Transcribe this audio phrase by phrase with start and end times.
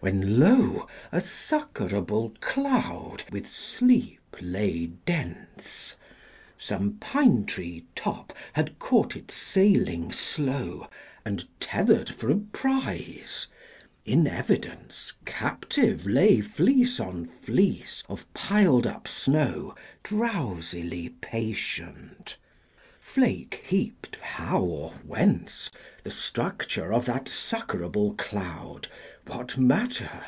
[0.00, 5.96] When, lo, A succorable cloud with sleep lay dense:
[6.56, 10.88] Some pinetree top had caught it sailing slow,
[11.24, 13.48] And tethered for a prize:
[14.04, 19.74] in evidence Captive lay fleece on fleece of piled up snow
[20.04, 22.36] Drowsily patient:
[23.00, 25.70] flake heaped how or whence,
[26.02, 28.86] The structure of that succorable cloud,
[29.26, 30.24] What matter?